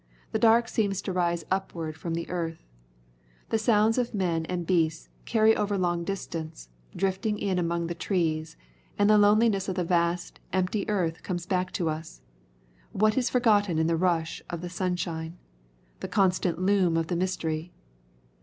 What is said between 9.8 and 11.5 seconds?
vast, empty earth comes